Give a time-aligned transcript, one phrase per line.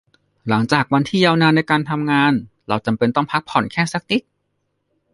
[0.49, 2.33] หลังจากวันที่ยาวนานในการทำงาน
[2.67, 4.21] เราจำเป็นต้องพักผ่อนแค่สักนิด